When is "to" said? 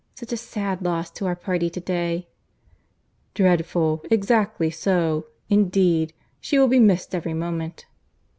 1.11-1.27, 1.69-1.79